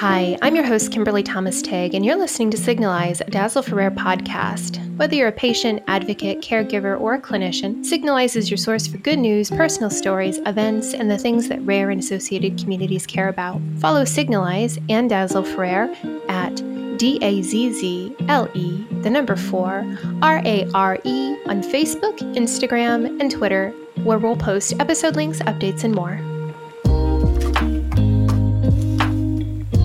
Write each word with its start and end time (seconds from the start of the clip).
Hi, 0.00 0.38
I'm 0.40 0.56
your 0.56 0.64
host, 0.64 0.92
Kimberly 0.92 1.22
Thomas 1.22 1.60
Tague, 1.60 1.92
and 1.92 2.06
you're 2.06 2.16
listening 2.16 2.50
to 2.52 2.56
Signalise, 2.56 3.20
a 3.20 3.30
Dazzle 3.30 3.62
Rare 3.64 3.90
podcast. 3.90 4.78
Whether 4.96 5.14
you're 5.16 5.28
a 5.28 5.32
patient, 5.32 5.82
advocate, 5.88 6.40
caregiver, 6.40 6.98
or 6.98 7.12
a 7.12 7.20
clinician, 7.20 7.84
Signalise 7.84 8.34
is 8.34 8.48
your 8.50 8.56
source 8.56 8.86
for 8.86 8.96
good 8.96 9.18
news, 9.18 9.50
personal 9.50 9.90
stories, 9.90 10.38
events, 10.46 10.94
and 10.94 11.10
the 11.10 11.18
things 11.18 11.48
that 11.50 11.60
rare 11.66 11.90
and 11.90 12.00
associated 12.00 12.58
communities 12.58 13.04
care 13.04 13.28
about. 13.28 13.60
Follow 13.76 14.06
Signalise 14.06 14.78
and 14.88 15.10
Dazzle 15.10 15.44
for 15.44 15.60
Rare 15.60 15.94
at 16.30 16.56
D 16.96 17.18
A 17.20 17.42
Z 17.42 17.74
Z 17.74 18.16
L 18.26 18.48
E, 18.54 18.82
the 19.02 19.10
number 19.10 19.36
four, 19.36 19.84
R 20.22 20.40
A 20.46 20.66
R 20.72 20.98
E 21.04 21.36
on 21.44 21.62
Facebook, 21.62 22.16
Instagram, 22.36 23.20
and 23.20 23.30
Twitter, 23.30 23.68
where 24.04 24.18
we'll 24.18 24.34
post 24.34 24.72
episode 24.80 25.14
links, 25.14 25.40
updates, 25.40 25.84
and 25.84 25.94
more. 25.94 26.18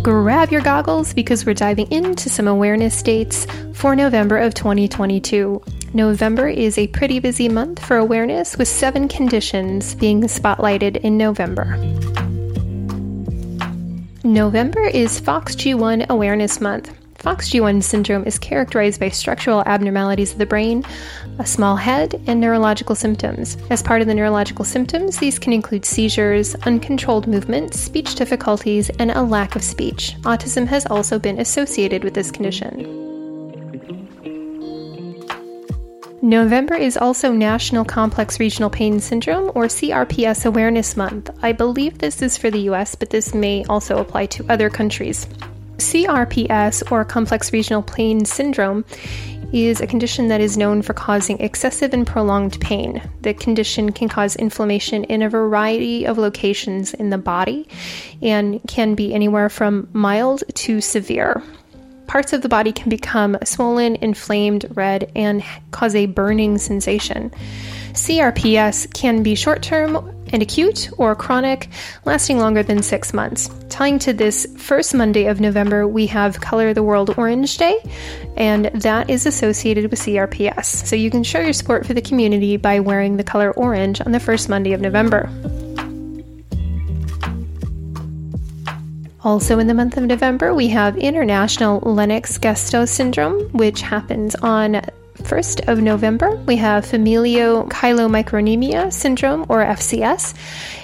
Grab 0.06 0.52
your 0.52 0.62
goggles 0.62 1.16
because 1.16 1.48
we're 1.48 1.56
diving 1.56 1.92
into 1.92 2.30
some 2.30 2.48
awareness 2.48 3.02
dates 3.02 3.48
for 3.74 3.96
November 3.96 4.38
of 4.38 4.54
2022. 4.54 5.60
November 5.96 6.48
is 6.48 6.78
a 6.78 6.86
pretty 6.90 7.18
busy 7.18 7.50
month 7.50 7.84
for 7.84 7.98
awareness, 7.98 8.56
with 8.56 8.68
seven 8.68 9.08
conditions 9.08 9.96
being 9.96 10.22
spotlighted 10.22 10.98
in 10.98 11.18
November. 11.18 11.76
November 14.24 14.84
is 14.84 15.20
FOXG1 15.20 16.08
Awareness 16.10 16.62
Month. 16.62 16.94
FOXG1 17.26 17.82
syndrome 17.82 18.24
is 18.26 18.38
characterized 18.38 19.00
by 19.00 19.10
structural 19.10 19.64
abnormalities 19.66 20.32
of 20.32 20.38
the 20.38 20.46
brain, 20.46 20.84
a 21.40 21.46
small 21.46 21.76
head, 21.76 22.22
and 22.28 22.40
neurological 22.40 22.94
symptoms. 22.94 23.58
As 23.72 23.82
part 23.82 24.02
of 24.02 24.08
the 24.08 24.14
neurological 24.14 24.64
symptoms, 24.64 25.18
these 25.18 25.40
can 25.40 25.52
include 25.52 25.86
seizures, 25.86 26.54
uncontrolled 26.68 27.26
movement, 27.26 27.74
speech 27.74 28.14
difficulties, 28.14 28.92
and 29.00 29.10
a 29.10 29.24
lack 29.24 29.56
of 29.56 29.64
speech. 29.64 30.16
Autism 30.22 30.68
has 30.68 30.86
also 30.86 31.18
been 31.18 31.40
associated 31.40 32.04
with 32.04 32.14
this 32.14 32.30
condition. 32.30 33.02
November 36.22 36.76
is 36.76 36.96
also 36.96 37.32
National 37.32 37.84
Complex 37.84 38.40
Regional 38.40 38.70
Pain 38.70 39.00
Syndrome 39.00 39.52
or 39.56 39.66
CRPS 39.66 40.46
Awareness 40.46 40.96
Month. 40.96 41.32
I 41.42 41.54
believe 41.54 41.98
this 41.98 42.22
is 42.22 42.38
for 42.38 42.52
the 42.52 42.70
US, 42.70 42.94
but 42.94 43.10
this 43.10 43.34
may 43.34 43.66
also 43.66 43.98
apply 43.98 44.28
to 44.28 44.46
other 44.48 44.70
countries. 44.70 45.28
CRPS, 45.78 46.92
or 46.92 47.06
complex 47.06 47.52
regional 47.54 47.84
pain 47.84 48.26
syndrome, 48.26 48.86
is 49.54 49.80
a 49.80 49.88
condition 49.88 50.28
that 50.28 50.42
is 50.42 50.58
known 50.58 50.82
for 50.82 50.94
causing 50.94 51.40
excessive 51.40 51.94
and 51.94 52.06
prolonged 52.06 52.60
pain. 52.60 53.02
The 53.22 53.34
condition 53.34 53.92
can 53.92 54.10
cause 54.10 54.36
inflammation 54.36 55.04
in 55.06 55.22
a 55.22 55.30
variety 55.30 56.06
of 56.06 56.18
locations 56.18 56.94
in 56.94 57.10
the 57.10 57.18
body 57.18 57.68
and 58.22 58.60
can 58.68 58.96
be 58.96 59.14
anywhere 59.14 59.50
from 59.50 59.88
mild 59.94 60.44
to 60.56 60.82
severe. 60.82 61.42
Parts 62.08 62.34
of 62.34 62.42
the 62.42 62.50
body 62.50 62.72
can 62.72 62.90
become 62.90 63.38
swollen, 63.44 63.96
inflamed, 63.96 64.66
red, 64.76 65.12
and 65.16 65.44
cause 65.72 65.96
a 65.96 66.06
burning 66.06 66.58
sensation. 66.58 67.32
CRPS 67.94 68.94
can 68.94 69.24
be 69.24 69.36
short 69.36 69.64
term 69.64 70.15
and 70.32 70.42
acute 70.42 70.90
or 70.98 71.16
chronic, 71.16 71.70
lasting 72.06 72.40
longer 72.40 72.64
than 72.64 72.82
six 72.82 73.14
months. 73.14 73.50
Tying 73.70 74.00
to 74.00 74.14
this 74.14 74.48
first 74.58 74.94
Monday 74.94 75.26
of 75.26 75.40
November, 75.40 75.88
we 75.88 76.08
have 76.08 76.42
Color 76.42 76.74
the 76.74 76.84
World 76.84 77.18
Orange 77.18 77.58
Day, 77.58 77.78
and 78.38 78.66
that 78.74 79.10
is 79.10 79.26
associated 79.26 79.90
with 79.92 80.00
CRPS. 80.00 80.66
So 80.66 80.96
you 80.96 81.10
can 81.10 81.24
show 81.24 81.40
your 81.40 81.54
support 81.54 81.86
for 81.86 81.94
the 81.94 82.02
community 82.02 82.58
by 82.58 82.80
wearing 82.80 83.18
the 83.18 83.24
color 83.24 83.52
orange 83.52 84.02
on 84.02 84.12
the 84.12 84.20
first 84.20 84.50
Monday 84.50 84.74
of 84.74 84.82
November. 84.82 85.30
Also, 89.26 89.58
in 89.58 89.66
the 89.66 89.74
month 89.74 89.98
of 89.98 90.04
November, 90.04 90.54
we 90.54 90.68
have 90.68 90.96
International 90.98 91.80
Lennox 91.80 92.38
Gastaut 92.38 92.88
Syndrome, 92.88 93.50
which 93.54 93.82
happens 93.82 94.36
on 94.36 94.82
1st 95.26 95.68
of 95.68 95.82
November, 95.82 96.36
we 96.46 96.56
have 96.58 96.86
familial 96.86 97.66
chylomicronemia 97.66 98.94
syndrome, 98.94 99.46
or 99.50 99.66
FCS, 99.66 100.36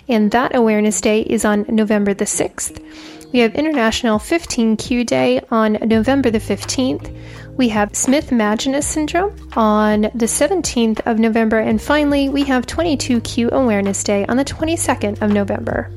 and 0.10 0.32
that 0.32 0.56
awareness 0.56 1.00
day 1.00 1.22
is 1.22 1.46
on 1.46 1.66
November 1.70 2.14
the 2.14 2.26
6th. 2.26 2.84
We 3.32 3.40
have 3.40 3.56
International 3.56 4.20
15Q 4.20 5.06
Day 5.06 5.42
on 5.52 5.74
November 5.74 6.32
the 6.32 6.40
15th. 6.40 7.16
We 7.56 7.70
have 7.70 7.96
Smith 7.96 8.32
Magenis 8.32 8.84
syndrome 8.84 9.50
on 9.56 10.02
the 10.02 10.26
17th 10.26 11.00
of 11.06 11.20
November. 11.20 11.60
And 11.60 11.82
finally, 11.82 12.28
we 12.28 12.44
have 12.46 12.66
22Q 12.66 13.52
Awareness 13.52 14.04
Day 14.04 14.26
on 14.26 14.36
the 14.36 14.44
22nd 14.44 15.22
of 15.22 15.32
November. 15.32 15.90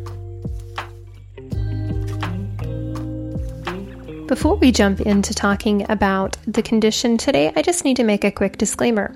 Before 4.27 4.55
we 4.57 4.73
jump 4.73 5.03
into 5.03 5.35
talking 5.35 5.85
about 5.91 6.39
the 6.47 6.62
condition 6.62 7.19
today, 7.19 7.53
I 7.55 7.61
just 7.61 7.85
need 7.85 7.99
to 7.99 8.05
make 8.05 8.25
a 8.25 8.31
quick 8.31 8.57
disclaimer. 8.57 9.15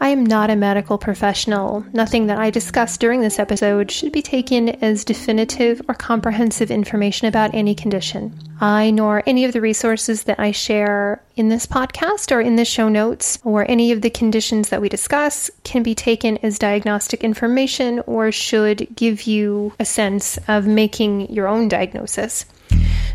I 0.00 0.08
am 0.08 0.26
not 0.26 0.50
a 0.50 0.56
medical 0.56 0.98
professional. 0.98 1.86
Nothing 1.92 2.26
that 2.26 2.38
I 2.38 2.50
discuss 2.50 2.98
during 2.98 3.20
this 3.20 3.38
episode 3.38 3.88
should 3.92 4.10
be 4.10 4.20
taken 4.20 4.70
as 4.82 5.04
definitive 5.04 5.80
or 5.88 5.94
comprehensive 5.94 6.72
information 6.72 7.28
about 7.28 7.54
any 7.54 7.76
condition. 7.76 8.36
I 8.60 8.90
nor 8.90 9.22
any 9.26 9.44
of 9.44 9.52
the 9.52 9.60
resources 9.60 10.24
that 10.24 10.40
I 10.40 10.50
share 10.50 11.22
in 11.36 11.48
this 11.48 11.66
podcast 11.66 12.32
or 12.32 12.40
in 12.40 12.56
the 12.56 12.64
show 12.64 12.88
notes 12.88 13.38
or 13.44 13.64
any 13.70 13.92
of 13.92 14.02
the 14.02 14.10
conditions 14.10 14.70
that 14.70 14.80
we 14.80 14.88
discuss 14.88 15.52
can 15.62 15.84
be 15.84 15.94
taken 15.94 16.38
as 16.38 16.58
diagnostic 16.58 17.22
information 17.22 18.00
or 18.06 18.32
should 18.32 18.88
give 18.96 19.22
you 19.22 19.72
a 19.78 19.84
sense 19.84 20.36
of 20.48 20.66
making 20.66 21.32
your 21.32 21.46
own 21.46 21.68
diagnosis. 21.68 22.44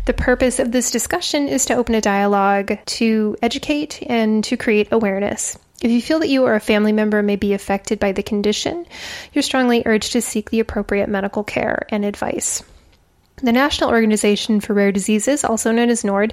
The 0.04 0.12
purpose 0.14 0.58
of 0.58 0.72
this 0.72 0.90
discussion 0.90 1.48
is 1.48 1.66
to 1.66 1.74
open 1.74 1.94
a 1.94 2.00
dialogue, 2.00 2.78
to 2.84 3.36
educate, 3.42 4.02
and 4.08 4.42
to 4.44 4.56
create 4.56 4.88
awareness. 4.90 5.58
If 5.80 5.90
you 5.90 6.02
feel 6.02 6.18
that 6.20 6.28
you 6.28 6.44
or 6.44 6.54
a 6.54 6.60
family 6.60 6.92
member 6.92 7.22
may 7.22 7.36
be 7.36 7.52
affected 7.52 8.00
by 8.00 8.12
the 8.12 8.22
condition, 8.22 8.86
you're 9.32 9.42
strongly 9.42 9.82
urged 9.86 10.12
to 10.12 10.22
seek 10.22 10.50
the 10.50 10.60
appropriate 10.60 11.08
medical 11.08 11.44
care 11.44 11.86
and 11.90 12.04
advice. 12.04 12.62
The 13.42 13.52
National 13.52 13.90
Organization 13.90 14.58
for 14.58 14.74
Rare 14.74 14.90
Diseases, 14.90 15.44
also 15.44 15.70
known 15.70 15.90
as 15.90 16.02
NORD, 16.02 16.32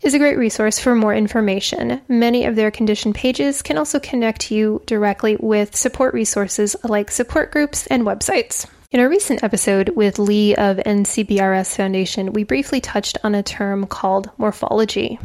is 0.00 0.14
a 0.14 0.18
great 0.18 0.36
resource 0.36 0.80
for 0.80 0.96
more 0.96 1.14
information. 1.14 2.00
Many 2.08 2.46
of 2.46 2.56
their 2.56 2.72
condition 2.72 3.12
pages 3.12 3.62
can 3.62 3.78
also 3.78 4.00
connect 4.00 4.50
you 4.50 4.82
directly 4.86 5.36
with 5.38 5.76
support 5.76 6.14
resources 6.14 6.74
like 6.82 7.12
support 7.12 7.52
groups 7.52 7.86
and 7.86 8.02
websites. 8.02 8.66
In 8.92 9.00
a 9.00 9.08
recent 9.08 9.42
episode 9.42 9.88
with 9.96 10.18
Lee 10.18 10.54
of 10.54 10.76
NCBRS 10.76 11.76
Foundation, 11.76 12.34
we 12.34 12.44
briefly 12.44 12.78
touched 12.78 13.16
on 13.24 13.34
a 13.34 13.42
term 13.42 13.86
called 13.86 14.30
morphology. 14.36 15.18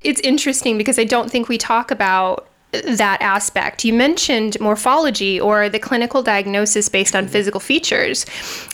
It's 0.00 0.20
interesting 0.22 0.76
because 0.76 0.98
I 0.98 1.04
don't 1.04 1.30
think 1.30 1.48
we 1.48 1.58
talk 1.58 1.92
about 1.92 2.48
that 2.72 3.20
aspect. 3.20 3.84
You 3.84 3.92
mentioned 3.92 4.58
morphology 4.60 5.40
or 5.40 5.68
the 5.68 5.78
clinical 5.78 6.22
diagnosis 6.22 6.88
based 6.88 7.16
on 7.16 7.24
mm-hmm. 7.24 7.32
physical 7.32 7.60
features. 7.60 8.24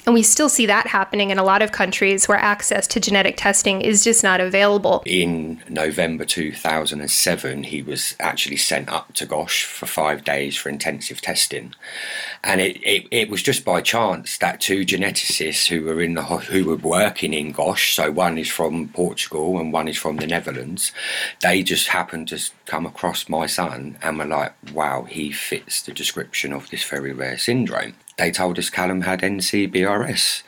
And 0.04 0.14
we 0.14 0.22
still 0.22 0.48
see 0.48 0.66
that 0.66 0.86
happening 0.86 1.30
in 1.30 1.38
a 1.38 1.44
lot 1.44 1.62
of 1.62 1.72
countries 1.72 2.28
where 2.28 2.38
access 2.38 2.86
to 2.88 3.00
genetic 3.00 3.36
testing 3.36 3.80
is 3.80 4.04
just 4.04 4.22
not 4.22 4.40
available. 4.40 5.02
In 5.06 5.62
November 5.68 6.24
2007, 6.24 7.64
he 7.64 7.82
was 7.82 8.14
actually 8.20 8.56
sent 8.56 8.88
up 8.88 9.12
to 9.14 9.26
GOSH 9.26 9.64
for 9.64 9.86
five 9.86 10.24
days 10.24 10.56
for 10.56 10.68
intensive 10.68 11.20
testing. 11.20 11.74
And 12.44 12.60
it, 12.60 12.76
it, 12.82 13.06
it 13.10 13.30
was 13.30 13.42
just 13.42 13.64
by 13.64 13.80
chance 13.80 14.38
that 14.38 14.60
two 14.60 14.84
geneticists 14.84 15.68
who 15.68 15.84
were 15.84 16.00
in 16.00 16.14
the 16.14 16.22
who 16.22 16.66
were 16.66 16.76
working 16.76 17.32
in 17.32 17.52
GOSH, 17.52 17.94
so 17.94 18.10
one 18.10 18.36
is 18.36 18.50
from 18.50 18.88
Portugal 18.88 19.58
and 19.58 19.72
one 19.72 19.88
is 19.88 19.96
from 19.96 20.16
the 20.16 20.26
Netherlands, 20.26 20.92
they 21.40 21.62
just 21.62 21.88
happened 21.88 22.28
to 22.28 22.50
come 22.66 22.84
across 22.84 23.28
my 23.28 23.46
son 23.46 23.85
and 24.02 24.19
were 24.19 24.24
like, 24.24 24.54
wow, 24.72 25.04
he 25.04 25.30
fits 25.30 25.82
the 25.82 25.92
description 25.92 26.52
of 26.52 26.70
this 26.70 26.84
very 26.84 27.12
rare 27.12 27.38
syndrome. 27.38 27.94
They 28.19 28.30
told 28.30 28.58
us 28.58 28.70
Callum 28.70 29.02
had 29.02 29.20
NCBRS, 29.20 30.42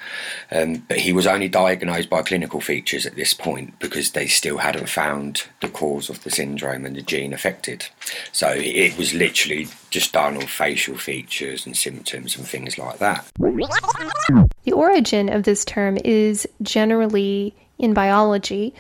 um, 0.51 0.87
but 0.89 0.99
he 0.99 1.13
was 1.13 1.27
only 1.27 1.49
diagnosed 1.49 2.09
by 2.09 2.23
clinical 2.23 2.63
features 2.63 3.05
at 3.05 3.15
this 3.15 3.35
point 3.35 3.79
because 3.79 4.13
they 4.13 4.27
still 4.27 4.57
hadn't 4.57 4.89
found 4.89 5.45
the 5.61 5.69
cause 5.69 6.09
of 6.09 6.25
the 6.25 6.31
syndrome 6.31 6.87
and 6.87 6.97
the 6.97 7.03
gene 7.03 7.35
affected. 7.35 7.87
So 8.33 8.55
it 8.57 8.97
was 8.97 9.13
literally 9.13 9.69
just 9.91 10.15
done 10.15 10.37
on 10.37 10.47
facial 10.47 10.97
features 10.97 11.67
and 11.67 11.77
symptoms 11.77 12.37
and 12.39 12.47
things 12.49 12.79
like 12.79 12.99
that. 13.01 13.27
The 13.39 14.73
origin 14.73 15.29
of 15.29 15.43
this 15.43 15.65
term 15.67 15.99
is 16.05 16.49
generally 16.63 17.55
in 17.79 17.93
biology 17.93 18.75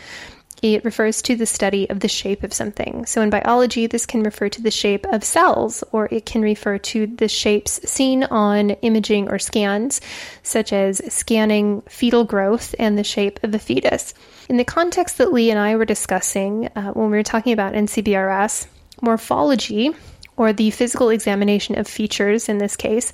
it 0.63 0.85
refers 0.85 1.23
to 1.23 1.37
the 1.37 1.47
study 1.47 1.89
of 1.89 2.01
the 2.01 2.09
shape 2.09 2.43
of 2.43 2.53
something. 2.53 3.07
So 3.07 3.23
in 3.23 3.31
biology, 3.31 3.87
this 3.87 4.07
can 4.07 4.23
refer 4.23 4.49
to 4.49 4.63
the 4.63 4.71
shape 4.71 5.07
of 5.07 5.23
cells, 5.23 5.85
or 5.93 6.09
it 6.11 6.27
can 6.27 6.43
refer 6.43 6.79
to 6.79 7.07
the 7.07 7.29
shapes 7.29 7.81
seen 7.89 8.25
on 8.25 8.71
imaging 8.71 9.29
or 9.29 9.39
scans, 9.39 10.01
such 10.43 10.73
as 10.73 11.01
scanning 11.13 11.83
fetal 11.83 12.25
growth 12.25 12.75
and 12.79 12.99
the 12.99 13.05
shape 13.05 13.39
of 13.43 13.55
a 13.55 13.59
fetus. 13.59 14.15
In 14.49 14.57
the 14.57 14.65
context 14.65 15.19
that 15.19 15.33
Lee 15.33 15.51
and 15.51 15.61
I 15.61 15.77
were 15.77 15.85
discussing 15.85 16.69
uh, 16.75 16.93
when 16.93 17.11
we 17.11 17.17
were 17.17 17.23
talking 17.23 17.53
about 17.53 17.75
NCBRS, 17.75 18.67
morphology, 19.01 19.95
or 20.37 20.53
the 20.53 20.71
physical 20.71 21.11
examination 21.11 21.79
of 21.79 21.87
features 21.87 22.49
in 22.49 22.59
this 22.59 22.77
case, 22.77 23.13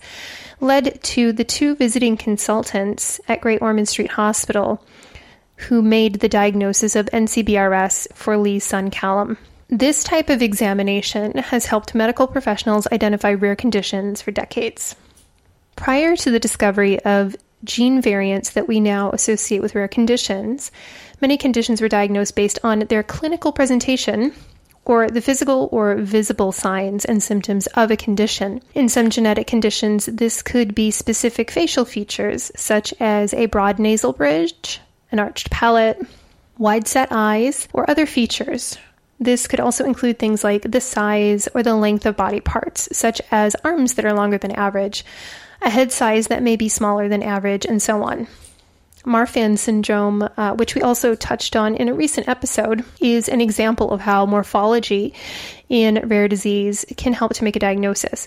led 0.61 1.02
to 1.02 1.32
the 1.32 1.44
two 1.44 1.75
visiting 1.75 2.17
consultants 2.17 3.20
at 3.29 3.41
Great 3.41 3.62
Ormond 3.62 3.88
Street 3.88 4.12
Hospital 4.12 4.85
who 5.56 5.83
made 5.83 6.21
the 6.21 6.29
diagnosis 6.29 6.97
of 6.97 7.06
NCBRS 7.06 8.12
for 8.15 8.37
Lee's 8.37 8.65
son 8.65 8.91
Callum. 8.91 9.39
This 9.69 10.05
type 10.05 10.31
of 10.31 10.43
examination 10.43 11.39
has 11.39 11.67
helped 11.67 11.95
medical 11.95 12.27
professionals 12.27 12.87
identify 12.93 13.33
rare 13.33 13.56
conditions 13.56 14.21
for 14.21 14.31
decades. 14.31 14.95
Prior 15.77 16.17
to 16.17 16.31
the 16.31 16.39
discovery 16.39 17.01
of 17.01 17.35
gene 17.65 18.01
variants 18.01 18.51
that 18.51 18.69
we 18.69 18.79
now 18.79 19.11
associate 19.11 19.62
with 19.62 19.75
rare 19.75 19.89
conditions, 19.89 20.71
many 21.21 21.37
conditions 21.37 21.81
were 21.81 21.89
diagnosed 21.89 22.37
based 22.37 22.59
on 22.62 22.81
their 22.81 23.03
clinical 23.03 23.53
presentation 23.53 24.33
or 24.85 25.09
the 25.09 25.23
physical 25.23 25.69
or 25.73 25.97
visible 25.97 26.53
signs 26.53 27.05
and 27.05 27.23
symptoms 27.23 27.67
of 27.69 27.91
a 27.91 27.97
condition. 27.97 28.61
In 28.75 28.89
some 28.89 29.09
genetic 29.09 29.47
conditions, 29.47 30.06
this 30.06 30.43
could 30.43 30.75
be 30.75 30.91
specific 30.91 31.51
facial 31.51 31.87
features, 31.87 32.53
such 32.55 32.93
as 33.01 33.33
a 33.33 33.47
broad 33.47 33.79
nasal 33.79 34.12
bridge, 34.12 34.81
an 35.14 35.20
arched 35.20 35.49
palate, 35.49 35.99
wide 36.58 36.88
set 36.88 37.08
eyes, 37.12 37.69
or 37.72 37.88
other 37.88 38.05
features. 38.05 38.76
This 39.20 39.46
could 39.46 39.61
also 39.61 39.84
include 39.84 40.19
things 40.19 40.43
like 40.43 40.62
the 40.62 40.81
size 40.81 41.49
or 41.55 41.62
the 41.62 41.76
length 41.76 42.05
of 42.05 42.16
body 42.16 42.40
parts, 42.40 42.88
such 42.90 43.22
as 43.31 43.55
arms 43.62 43.94
that 43.94 44.05
are 44.05 44.12
longer 44.12 44.38
than 44.38 44.50
average, 44.50 45.05
a 45.62 45.70
head 45.70 45.93
size 45.93 46.26
that 46.26 46.43
may 46.43 46.56
be 46.56 46.69
smaller 46.69 47.08
than 47.08 47.22
average, 47.22 47.64
and 47.64 47.81
so 47.81 48.02
on. 48.02 48.26
Marfan 49.05 49.56
syndrome, 49.56 50.28
uh, 50.37 50.55
which 50.55 50.75
we 50.75 50.82
also 50.82 51.14
touched 51.14 51.55
on 51.55 51.76
in 51.76 51.88
a 51.88 51.94
recent 51.94 52.26
episode, 52.26 52.84
is 53.00 53.28
an 53.28 53.40
example 53.40 53.90
of 53.93 54.00
how 54.00 54.26
morphology 54.26 55.14
in 55.69 56.08
rare 56.08 56.26
disease 56.26 56.84
can 56.96 57.12
help 57.12 57.34
to 57.34 57.44
make 57.44 57.55
a 57.55 57.60
diagnosis. 57.60 58.26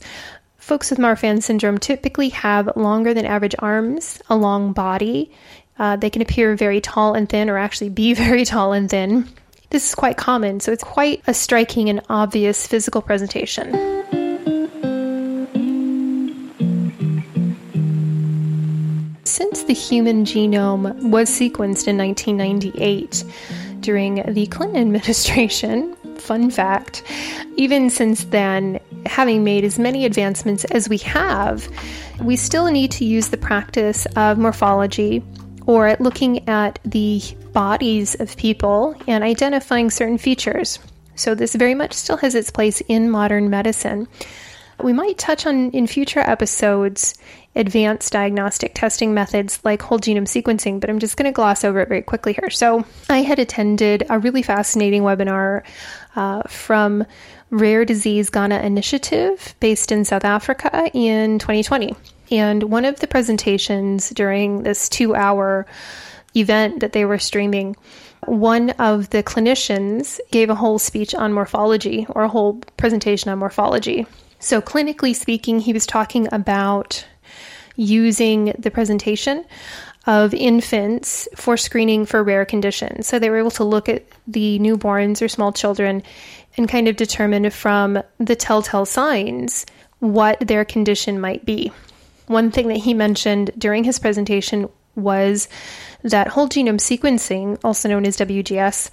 Folks 0.58 0.90
with 0.90 1.00
Marfan 1.00 1.42
syndrome 1.42 1.80
typically 1.80 2.30
have 2.30 2.76
longer 2.76 3.14
than 3.14 3.26
average 3.26 3.56
arms, 3.60 4.22
a 4.30 4.38
long 4.38 4.72
body. 4.72 5.32
Uh, 5.80 5.96
they 5.96 6.10
can 6.10 6.22
appear 6.22 6.56
very 6.56 6.82
tall 6.82 7.14
and 7.14 7.30
thin, 7.30 7.50
or 7.50 7.58
actually 7.58 7.90
be 7.90 8.14
very 8.26 8.46
tall 8.46 8.74
and 8.74 8.90
thin. 8.90 9.28
This 9.70 9.90
is 9.90 9.96
quite 9.96 10.18
common, 10.18 10.60
so 10.60 10.72
it's 10.72 10.84
quite 10.84 11.22
a 11.28 11.34
striking 11.34 11.90
and 11.90 12.02
obvious 12.10 12.66
physical 12.66 13.02
presentation. 13.02 13.74
Since 19.26 19.64
the 19.64 19.74
human 19.74 20.24
genome 20.24 21.12
was 21.12 21.30
sequenced 21.30 21.88
in 21.88 21.98
1998 21.98 23.26
during 23.82 24.24
the 24.34 24.48
Clinton 24.48 24.82
administration, 24.82 25.96
fun 26.16 26.50
fact, 26.50 27.04
even 27.58 27.90
since 27.90 28.24
then, 28.26 28.80
having 29.06 29.44
made 29.44 29.64
as 29.64 29.78
many 29.78 30.06
advancements 30.06 30.64
as 30.66 30.88
we 30.88 30.98
have, 31.00 31.68
we 32.22 32.36
still 32.36 32.72
need 32.72 32.92
to 32.92 33.06
use 33.06 33.30
the 33.30 33.38
practice 33.38 34.06
of 34.16 34.38
morphology 34.38 35.22
or 35.68 35.96
looking 36.00 36.48
at 36.48 36.80
the 36.84 37.22
bodies 37.54 38.16
of 38.16 38.36
people 38.38 38.96
and 39.06 39.24
identifying 39.24 39.92
certain 39.92 40.18
features. 40.18 40.80
So, 41.16 41.36
this 41.36 41.54
very 41.56 41.76
much 41.76 41.94
still 41.94 42.18
has 42.18 42.34
its 42.34 42.50
place 42.50 42.82
in 42.88 43.12
modern 43.12 43.50
medicine. 43.50 44.08
We 44.82 44.94
might 44.94 45.18
touch 45.18 45.46
on 45.46 45.72
in 45.72 45.88
future 45.88 46.20
episodes 46.20 47.16
advanced 47.56 48.14
diagnostic 48.14 48.76
testing 48.76 49.16
methods 49.16 49.60
like 49.64 49.82
whole 49.82 49.98
genome 49.98 50.28
sequencing, 50.28 50.80
but 50.80 50.92
I'm 50.92 51.00
just 51.00 51.18
going 51.18 51.26
to 51.26 51.32
gloss 51.32 51.64
over 51.64 51.80
it 51.80 51.90
very 51.90 52.04
quickly 52.04 52.34
here. 52.34 52.50
So, 52.50 52.86
I 53.10 53.24
had 53.24 53.40
attended 53.40 54.06
a 54.10 54.20
really 54.20 54.44
fascinating 54.44 55.02
webinar 55.02 55.64
uh, 56.16 56.44
from 56.44 57.06
Rare 57.50 57.84
Disease 57.84 58.30
Ghana 58.30 58.60
Initiative 58.60 59.56
based 59.60 59.92
in 59.92 60.06
South 60.06 60.24
Africa 60.24 60.90
in 60.94 61.40
2020. 61.40 61.96
And 62.32 62.64
one 62.64 62.86
of 62.86 63.00
the 63.00 63.08
presentations 63.08 64.10
during 64.10 64.64
this 64.64 64.90
two 64.90 65.16
hour 65.16 65.66
event 66.36 66.82
that 66.82 66.94
they 66.94 67.06
were 67.06 67.20
streaming, 67.20 67.76
one 68.26 68.72
of 68.72 69.10
the 69.12 69.24
clinicians 69.24 70.20
gave 70.32 70.50
a 70.50 70.56
whole 70.56 70.80
speech 70.80 71.16
on 71.16 71.34
morphology 71.34 72.06
or 72.10 72.24
a 72.24 72.30
whole 72.30 72.60
presentation 72.76 73.32
on 73.32 73.40
morphology. 73.40 74.06
So, 74.40 74.62
clinically 74.62 75.16
speaking, 75.16 75.60
he 75.60 75.74
was 75.74 75.86
talking 75.86 76.28
about 76.32 77.06
using 77.76 78.54
the 78.58 78.72
presentation 78.72 79.46
of 80.08 80.34
infants 80.34 81.28
for 81.36 81.58
screening 81.58 82.06
for 82.06 82.24
rare 82.24 82.46
conditions. 82.46 83.08
So 83.08 83.20
they 83.20 83.30
were 83.30 83.38
able 83.38 83.52
to 83.52 83.66
look 83.66 83.90
at 83.90 84.06
the 84.26 84.58
newborns 84.60 85.22
or 85.22 85.28
small 85.28 85.52
children 85.52 86.02
and 86.56 86.70
kind 86.70 86.88
of 86.88 86.96
determine 86.96 87.50
from 87.50 88.02
the 88.18 88.36
telltale 88.36 88.86
signs 88.86 89.66
what 90.00 90.40
their 90.40 90.64
condition 90.64 91.20
might 91.20 91.46
be. 91.46 91.72
One 92.28 92.52
thing 92.52 92.68
that 92.68 92.78
he 92.78 92.94
mentioned 92.94 93.52
during 93.58 93.84
his 93.84 94.00
presentation 94.00 94.70
was 94.96 95.48
that 96.04 96.28
whole 96.28 96.48
genome 96.50 96.80
sequencing, 96.80 97.60
also 97.64 97.90
known 97.90 98.06
as 98.06 98.18
WGS, 98.18 98.90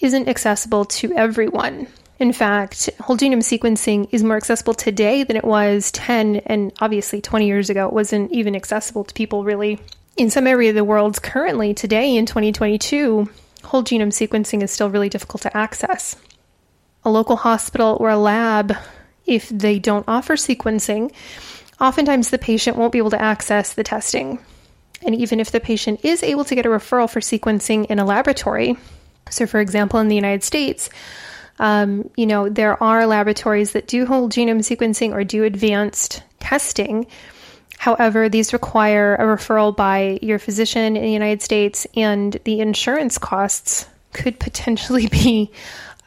isn't 0.00 0.28
accessible 0.28 0.84
to 0.84 1.12
everyone. 1.14 1.86
In 2.18 2.32
fact, 2.32 2.90
whole 3.00 3.16
genome 3.16 3.42
sequencing 3.42 4.08
is 4.10 4.24
more 4.24 4.36
accessible 4.36 4.74
today 4.74 5.22
than 5.22 5.36
it 5.36 5.44
was 5.44 5.92
10 5.92 6.36
and 6.46 6.72
obviously 6.80 7.20
20 7.20 7.46
years 7.46 7.70
ago. 7.70 7.86
It 7.86 7.92
wasn't 7.92 8.32
even 8.32 8.56
accessible 8.56 9.04
to 9.04 9.14
people 9.14 9.44
really. 9.44 9.78
In 10.16 10.30
some 10.30 10.46
area 10.46 10.70
of 10.70 10.76
the 10.76 10.84
world 10.84 11.22
currently, 11.22 11.74
today 11.74 12.16
in 12.16 12.24
2022, 12.24 13.28
whole 13.64 13.84
genome 13.84 14.08
sequencing 14.08 14.62
is 14.62 14.70
still 14.70 14.90
really 14.90 15.10
difficult 15.10 15.42
to 15.42 15.54
access. 15.54 16.16
A 17.04 17.10
local 17.10 17.36
hospital 17.36 17.98
or 18.00 18.08
a 18.08 18.16
lab, 18.16 18.74
if 19.26 19.50
they 19.50 19.78
don't 19.78 20.08
offer 20.08 20.36
sequencing, 20.36 21.12
oftentimes 21.80 22.30
the 22.30 22.38
patient 22.38 22.76
won't 22.76 22.92
be 22.92 22.98
able 22.98 23.10
to 23.10 23.20
access 23.20 23.74
the 23.74 23.84
testing. 23.84 24.38
And 25.04 25.14
even 25.14 25.40
if 25.40 25.50
the 25.50 25.60
patient 25.60 26.04
is 26.04 26.22
able 26.22 26.44
to 26.44 26.54
get 26.54 26.66
a 26.66 26.70
referral 26.70 27.10
for 27.10 27.20
sequencing 27.20 27.86
in 27.86 27.98
a 27.98 28.04
laboratory, 28.04 28.76
so 29.30 29.46
for 29.46 29.60
example, 29.60 30.00
in 30.00 30.08
the 30.08 30.14
United 30.14 30.42
States, 30.42 30.88
um, 31.58 32.10
you 32.16 32.26
know, 32.26 32.48
there 32.48 32.82
are 32.82 33.06
laboratories 33.06 33.72
that 33.72 33.86
do 33.86 34.06
whole 34.06 34.28
genome 34.28 34.60
sequencing 34.60 35.12
or 35.12 35.24
do 35.24 35.44
advanced 35.44 36.22
testing. 36.40 37.06
However, 37.78 38.28
these 38.28 38.52
require 38.52 39.14
a 39.14 39.24
referral 39.24 39.76
by 39.76 40.18
your 40.22 40.38
physician 40.38 40.96
in 40.96 41.02
the 41.02 41.12
United 41.12 41.42
States, 41.42 41.86
and 41.94 42.38
the 42.44 42.60
insurance 42.60 43.18
costs 43.18 43.86
could 44.12 44.38
potentially 44.38 45.06
be 45.10 45.50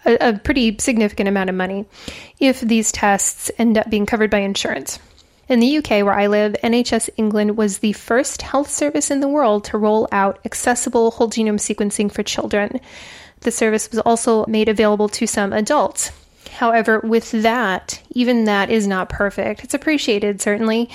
a, 0.06 0.30
a 0.30 0.40
pretty 0.40 0.78
significant 0.80 1.30
amount 1.30 1.50
of 1.50 1.56
money 1.56 1.86
if 2.40 2.62
these 2.62 2.92
tests 2.92 3.52
end 3.58 3.78
up 3.78 3.90
being 3.90 4.06
covered 4.06 4.32
by 4.32 4.40
insurance. 4.40 5.00
In 5.50 5.60
the 5.60 5.80
UK, 5.80 6.06
where 6.06 6.14
I 6.14 6.28
live, 6.28 6.56
NHS 6.64 7.10
England 7.18 7.58
was 7.58 7.80
the 7.80 7.94
first 7.94 8.44
health 8.44 8.70
service 8.70 9.10
in 9.10 9.20
the 9.20 9.28
world 9.28 9.64
to 9.66 9.80
roll 9.80 10.08
out 10.12 10.38
accessible 10.46 11.10
whole 11.10 11.28
genome 11.28 11.56
sequencing 11.56 12.12
for 12.12 12.22
children. 12.22 12.80
The 13.42 13.50
service 13.50 13.90
was 13.90 14.00
also 14.02 14.46
made 14.46 14.70
available 14.70 15.10
to 15.10 15.26
some 15.26 15.52
adults. 15.52 16.12
However, 16.52 17.00
with 17.00 17.32
that, 17.32 18.00
even 18.12 18.46
that 18.46 18.70
is 18.70 18.86
not 18.86 19.10
perfect. 19.10 19.64
It's 19.64 19.74
appreciated, 19.74 20.40
certainly, 20.40 20.88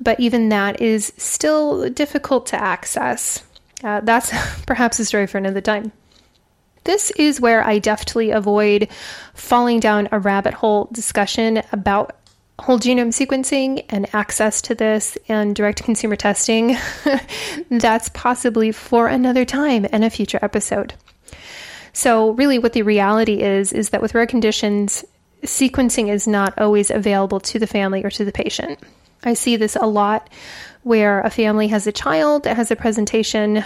but 0.00 0.20
even 0.20 0.50
that 0.50 0.80
is 0.80 1.12
still 1.16 1.90
difficult 1.90 2.46
to 2.46 2.62
access. 2.62 3.42
Uh, 3.82 4.02
that's 4.02 4.30
perhaps 4.66 5.00
a 5.00 5.04
story 5.04 5.26
for 5.26 5.38
another 5.38 5.60
time. 5.60 5.90
This 6.84 7.10
is 7.12 7.40
where 7.40 7.66
I 7.66 7.80
deftly 7.80 8.30
avoid 8.30 8.88
falling 9.34 9.80
down 9.80 10.08
a 10.12 10.20
rabbit 10.20 10.54
hole 10.54 10.88
discussion 10.92 11.64
about 11.72 12.14
whole 12.58 12.78
genome 12.78 13.08
sequencing 13.08 13.84
and 13.90 14.12
access 14.14 14.62
to 14.62 14.74
this 14.74 15.18
and 15.28 15.54
direct 15.54 15.84
consumer 15.84 16.16
testing. 16.16 16.76
That's 17.70 18.08
possibly 18.10 18.72
for 18.72 19.08
another 19.08 19.44
time 19.44 19.86
and 19.92 20.04
a 20.04 20.10
future 20.10 20.38
episode. 20.42 20.94
So, 21.92 22.30
really, 22.30 22.58
what 22.58 22.74
the 22.74 22.82
reality 22.82 23.42
is, 23.42 23.72
is 23.72 23.90
that 23.90 24.02
with 24.02 24.14
rare 24.14 24.26
conditions, 24.26 25.04
sequencing 25.44 26.08
is 26.08 26.26
not 26.26 26.58
always 26.58 26.90
available 26.90 27.40
to 27.40 27.58
the 27.58 27.66
family 27.66 28.04
or 28.04 28.10
to 28.10 28.24
the 28.24 28.32
patient. 28.32 28.78
I 29.24 29.34
see 29.34 29.56
this 29.56 29.76
a 29.76 29.86
lot 29.86 30.28
where 30.82 31.20
a 31.20 31.30
family 31.30 31.68
has 31.68 31.86
a 31.86 31.92
child 31.92 32.44
that 32.44 32.56
has 32.56 32.70
a 32.70 32.76
presentation 32.76 33.64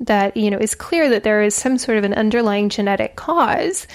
that, 0.00 0.36
you 0.36 0.50
know, 0.50 0.58
is 0.58 0.74
clear 0.74 1.08
that 1.10 1.22
there 1.22 1.42
is 1.42 1.54
some 1.54 1.78
sort 1.78 1.98
of 1.98 2.04
an 2.04 2.14
underlying 2.14 2.68
genetic 2.68 3.16
cause, 3.16 3.86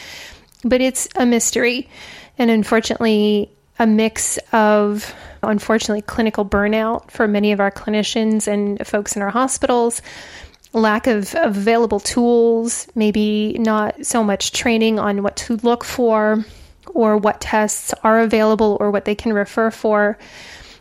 but 0.64 0.82
it's 0.82 1.08
a 1.16 1.26
mystery. 1.26 1.90
And 2.38 2.50
unfortunately, 2.50 3.55
a 3.80 3.88
mix 3.88 4.38
of 4.52 5.14
unfortunately 5.44 6.02
clinical 6.02 6.46
burnout 6.46 7.12
for 7.12 7.28
many 7.28 7.52
of 7.52 7.60
our 7.60 7.72
clinicians 7.72 8.48
and 8.48 8.86
folks 8.88 9.16
in 9.16 9.22
our 9.22 9.30
hospitals 9.30 10.02
lack 10.76 11.08
of, 11.08 11.34
of 11.36 11.58
available 11.58 12.00
tools, 12.00 12.88
maybe 12.96 13.56
not 13.58 14.06
so 14.06 14.24
much 14.24 14.52
training 14.52 15.00
on 15.00 15.24
what 15.24 15.36
to 15.38 15.56
look 15.58 15.84
for 15.84 16.46
or 16.94 17.18
what 17.18 17.42
tests 17.42 17.94
are 18.04 18.20
available 18.20 18.78
or 18.80 18.92
what 18.92 19.06
they 19.06 19.16
can 19.16 19.34
refer 19.34 19.72
for. 19.72 20.18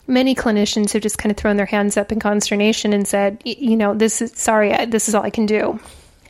Many 0.06 0.34
clinicians 0.34 0.92
have 0.92 1.02
just 1.02 1.16
kind 1.16 1.30
of 1.30 1.36
thrown 1.36 1.56
their 1.56 1.64
hands 1.64 1.96
up 1.96 2.12
in 2.12 2.20
consternation 2.20 2.92
and 2.92 3.08
said, 3.08 3.40
you 3.44 3.76
know, 3.76 3.94
this 3.94 4.20
is 4.20 4.32
sorry, 4.32 4.84
this 4.86 5.08
is 5.08 5.14
all 5.14 5.22
I 5.22 5.30
can 5.30 5.46
do. 5.46 5.80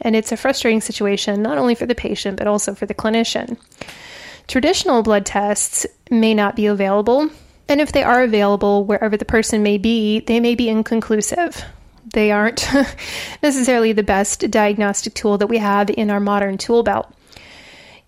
And 0.00 0.14
it's 0.14 0.32
a 0.32 0.36
frustrating 0.36 0.80
situation, 0.80 1.42
not 1.42 1.58
only 1.58 1.74
for 1.74 1.86
the 1.86 1.94
patient, 1.94 2.36
but 2.36 2.46
also 2.46 2.74
for 2.74 2.86
the 2.86 2.94
clinician. 2.94 3.56
Traditional 4.46 5.02
blood 5.02 5.26
tests 5.26 5.86
may 6.10 6.34
not 6.34 6.56
be 6.56 6.66
available, 6.66 7.30
and 7.68 7.80
if 7.80 7.92
they 7.92 8.02
are 8.02 8.22
available 8.22 8.84
wherever 8.84 9.16
the 9.16 9.24
person 9.24 9.62
may 9.62 9.78
be, 9.78 10.20
they 10.20 10.40
may 10.40 10.54
be 10.54 10.68
inconclusive 10.68 11.64
they 12.14 12.30
aren't 12.30 12.66
necessarily 13.42 13.92
the 13.92 14.02
best 14.02 14.50
diagnostic 14.50 15.14
tool 15.14 15.36
that 15.38 15.48
we 15.48 15.58
have 15.58 15.90
in 15.90 16.10
our 16.10 16.20
modern 16.20 16.56
tool 16.56 16.82
belt. 16.82 17.12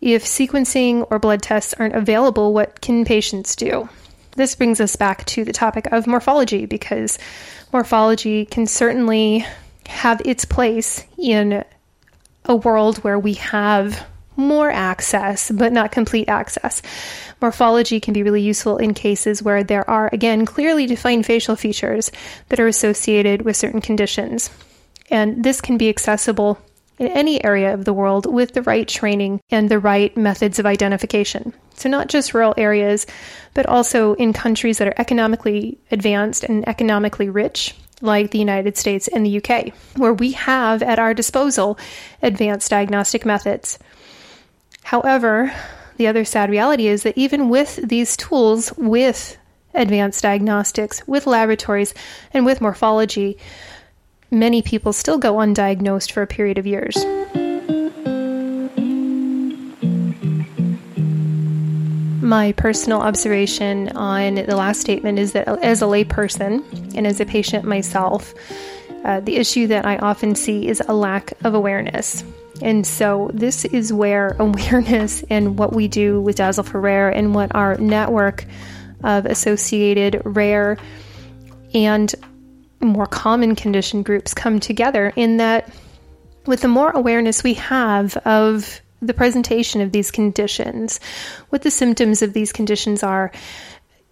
If 0.00 0.24
sequencing 0.24 1.06
or 1.10 1.18
blood 1.18 1.42
tests 1.42 1.74
aren't 1.74 1.94
available, 1.94 2.54
what 2.54 2.80
can 2.80 3.04
patients 3.04 3.56
do? 3.56 3.88
This 4.36 4.54
brings 4.54 4.80
us 4.80 4.96
back 4.96 5.24
to 5.26 5.44
the 5.44 5.52
topic 5.52 5.86
of 5.92 6.06
morphology 6.06 6.66
because 6.66 7.18
morphology 7.72 8.44
can 8.44 8.66
certainly 8.66 9.44
have 9.86 10.22
its 10.24 10.44
place 10.44 11.04
in 11.18 11.64
a 12.44 12.56
world 12.56 12.98
where 12.98 13.18
we 13.18 13.34
have 13.34 14.06
more 14.36 14.70
access, 14.70 15.50
but 15.50 15.72
not 15.72 15.92
complete 15.92 16.28
access. 16.28 16.82
Morphology 17.40 18.00
can 18.00 18.14
be 18.14 18.22
really 18.22 18.42
useful 18.42 18.76
in 18.76 18.94
cases 18.94 19.42
where 19.42 19.64
there 19.64 19.88
are, 19.88 20.10
again, 20.12 20.46
clearly 20.46 20.86
defined 20.86 21.26
facial 21.26 21.56
features 21.56 22.10
that 22.48 22.60
are 22.60 22.66
associated 22.66 23.42
with 23.42 23.56
certain 23.56 23.80
conditions. 23.80 24.50
And 25.10 25.44
this 25.44 25.60
can 25.60 25.78
be 25.78 25.88
accessible 25.88 26.58
in 26.98 27.08
any 27.08 27.42
area 27.44 27.74
of 27.74 27.84
the 27.84 27.92
world 27.92 28.32
with 28.32 28.54
the 28.54 28.62
right 28.62 28.88
training 28.88 29.40
and 29.50 29.68
the 29.68 29.78
right 29.78 30.16
methods 30.16 30.58
of 30.58 30.66
identification. 30.66 31.52
So, 31.74 31.88
not 31.88 32.08
just 32.08 32.32
rural 32.32 32.54
areas, 32.56 33.06
but 33.54 33.66
also 33.66 34.14
in 34.14 34.32
countries 34.32 34.78
that 34.78 34.88
are 34.88 34.94
economically 34.96 35.78
advanced 35.90 36.44
and 36.44 36.66
economically 36.66 37.28
rich, 37.28 37.74
like 38.00 38.30
the 38.30 38.38
United 38.38 38.76
States 38.76 39.08
and 39.08 39.26
the 39.26 39.42
UK, 39.42 39.74
where 39.96 40.14
we 40.14 40.32
have 40.32 40.82
at 40.82 40.98
our 40.98 41.12
disposal 41.12 41.78
advanced 42.22 42.70
diagnostic 42.70 43.26
methods. 43.26 43.78
However, 44.86 45.52
the 45.96 46.06
other 46.06 46.24
sad 46.24 46.48
reality 46.48 46.86
is 46.86 47.02
that 47.02 47.18
even 47.18 47.48
with 47.48 47.74
these 47.88 48.16
tools, 48.16 48.72
with 48.76 49.36
advanced 49.74 50.22
diagnostics, 50.22 51.02
with 51.08 51.26
laboratories, 51.26 51.92
and 52.32 52.46
with 52.46 52.60
morphology, 52.60 53.36
many 54.30 54.62
people 54.62 54.92
still 54.92 55.18
go 55.18 55.34
undiagnosed 55.38 56.12
for 56.12 56.22
a 56.22 56.26
period 56.28 56.56
of 56.56 56.68
years. 56.68 56.96
My 62.22 62.52
personal 62.52 63.00
observation 63.00 63.88
on 63.88 64.36
the 64.36 64.54
last 64.54 64.80
statement 64.80 65.18
is 65.18 65.32
that 65.32 65.48
as 65.48 65.82
a 65.82 65.86
layperson 65.86 66.62
and 66.96 67.08
as 67.08 67.18
a 67.18 67.26
patient 67.26 67.64
myself, 67.64 68.32
uh, 69.04 69.18
the 69.18 69.34
issue 69.34 69.66
that 69.66 69.84
I 69.84 69.96
often 69.96 70.36
see 70.36 70.68
is 70.68 70.80
a 70.86 70.94
lack 70.94 71.32
of 71.42 71.54
awareness. 71.54 72.22
And 72.62 72.86
so, 72.86 73.30
this 73.34 73.64
is 73.64 73.92
where 73.92 74.36
awareness 74.38 75.22
and 75.30 75.58
what 75.58 75.72
we 75.72 75.88
do 75.88 76.20
with 76.20 76.36
Dazzle 76.36 76.64
for 76.64 76.80
Rare 76.80 77.08
and 77.10 77.34
what 77.34 77.54
our 77.54 77.76
network 77.76 78.44
of 79.04 79.26
associated 79.26 80.22
rare 80.24 80.78
and 81.74 82.14
more 82.80 83.06
common 83.06 83.54
condition 83.54 84.02
groups 84.02 84.34
come 84.34 84.60
together 84.60 85.12
in 85.16 85.38
that 85.38 85.70
with 86.46 86.60
the 86.60 86.68
more 86.68 86.90
awareness 86.90 87.42
we 87.42 87.54
have 87.54 88.16
of 88.18 88.80
the 89.02 89.14
presentation 89.14 89.80
of 89.80 89.92
these 89.92 90.10
conditions, 90.10 91.00
what 91.50 91.62
the 91.62 91.70
symptoms 91.70 92.22
of 92.22 92.32
these 92.32 92.52
conditions 92.52 93.02
are, 93.02 93.30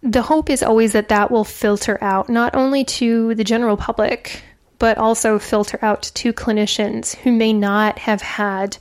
the 0.02 0.22
hope 0.22 0.50
is 0.50 0.62
always 0.62 0.92
that 0.92 1.08
that 1.08 1.30
will 1.30 1.44
filter 1.44 2.02
out 2.02 2.28
not 2.28 2.54
only 2.54 2.84
to 2.84 3.34
the 3.34 3.44
general 3.44 3.76
public, 3.76 4.42
but 4.78 4.99
also 4.99 5.38
filter 5.38 5.78
out 5.83 6.02
to 6.14 6.33
clinicians 6.33 7.16
who 7.16 7.33
may 7.33 7.52
not 7.52 7.99
have 7.99 8.23
had 8.23 8.76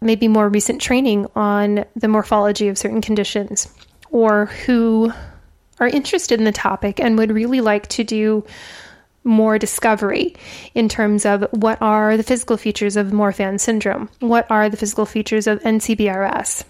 maybe 0.00 0.28
more 0.28 0.48
recent 0.48 0.80
training 0.80 1.26
on 1.34 1.84
the 1.96 2.08
morphology 2.08 2.68
of 2.68 2.78
certain 2.78 3.00
conditions 3.00 3.72
or 4.10 4.46
who 4.46 5.12
are 5.80 5.88
interested 5.88 6.38
in 6.38 6.44
the 6.44 6.52
topic 6.52 7.00
and 7.00 7.18
would 7.18 7.30
really 7.30 7.60
like 7.60 7.86
to 7.88 8.04
do 8.04 8.44
more 9.24 9.58
discovery 9.58 10.34
in 10.74 10.88
terms 10.88 11.26
of 11.26 11.46
what 11.50 11.80
are 11.82 12.16
the 12.16 12.22
physical 12.22 12.56
features 12.56 12.96
of 12.96 13.08
Marfan 13.08 13.60
syndrome, 13.60 14.08
what 14.20 14.50
are 14.50 14.68
the 14.68 14.76
physical 14.76 15.04
features 15.04 15.46
of 15.46 15.60
NCBRS, 15.60 16.64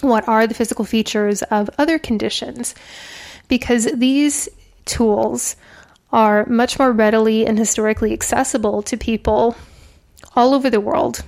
what 0.00 0.26
are 0.28 0.46
the 0.46 0.54
physical 0.54 0.84
features 0.84 1.42
of 1.42 1.70
other 1.78 1.98
conditions, 1.98 2.74
because 3.48 3.84
these 3.94 4.48
tools 4.86 5.56
are 6.16 6.46
much 6.46 6.78
more 6.78 6.92
readily 6.92 7.46
and 7.46 7.58
historically 7.58 8.14
accessible 8.14 8.80
to 8.80 8.96
people 8.96 9.54
all 10.34 10.54
over 10.54 10.70
the 10.70 10.80
world 10.80 11.22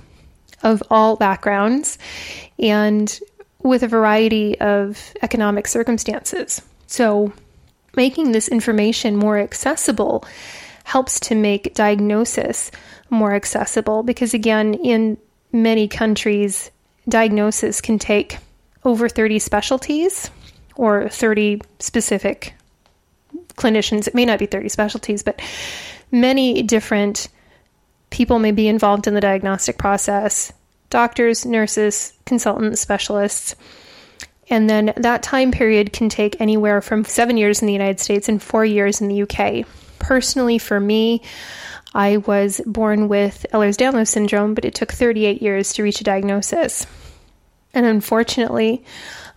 of 0.63 0.81
all 0.89 1.15
backgrounds 1.15 1.99
and 2.57 3.19
with 3.61 3.83
a 3.83 3.87
variety 3.87 4.59
of 4.59 5.13
economic 5.21 5.67
circumstances. 5.67 6.63
So, 6.87 7.31
making 7.95 8.31
this 8.31 8.47
information 8.47 9.15
more 9.15 9.37
accessible 9.37 10.25
helps 10.85 11.19
to 11.19 11.35
make 11.35 11.75
diagnosis 11.75 12.71
more 13.11 13.35
accessible 13.35 14.01
because, 14.01 14.33
again, 14.33 14.73
in 14.73 15.19
many 15.51 15.87
countries, 15.87 16.71
diagnosis 17.07 17.79
can 17.79 17.99
take 17.99 18.39
over 18.83 19.07
30 19.07 19.37
specialties 19.37 20.31
or 20.75 21.09
30 21.09 21.61
specific 21.77 22.55
clinicians. 23.59 24.07
It 24.07 24.15
may 24.15 24.25
not 24.25 24.39
be 24.39 24.45
30 24.45 24.69
specialties, 24.69 25.23
but 25.23 25.41
many 26.11 26.63
different 26.63 27.27
people 28.09 28.39
may 28.39 28.51
be 28.51 28.67
involved 28.67 29.07
in 29.07 29.13
the 29.13 29.21
diagnostic 29.21 29.77
process 29.77 30.51
doctors, 30.89 31.45
nurses, 31.45 32.13
consultants, 32.25 32.81
specialists. 32.81 33.55
And 34.49 34.67
then 34.67 34.93
that 34.97 35.21
time 35.21 35.51
period 35.51 35.93
can 35.93 36.09
take 36.09 36.41
anywhere 36.41 36.81
from 36.81 37.05
seven 37.05 37.37
years 37.37 37.61
in 37.61 37.67
the 37.67 37.73
United 37.73 37.99
States 37.99 38.27
and 38.27 38.41
four 38.41 38.65
years 38.65 38.99
in 38.99 39.07
the 39.07 39.21
UK. 39.21 39.67
Personally, 39.99 40.57
for 40.57 40.79
me, 40.79 41.21
I 41.93 42.17
was 42.17 42.61
born 42.65 43.07
with 43.07 43.45
Ehlers 43.53 43.77
Danlos 43.77 44.07
syndrome, 44.07 44.55
but 44.55 44.65
it 44.65 44.73
took 44.73 44.91
38 44.91 45.41
years 45.41 45.73
to 45.73 45.83
reach 45.83 46.01
a 46.01 46.03
diagnosis. 46.03 46.87
And 47.73 47.85
unfortunately, 47.85 48.83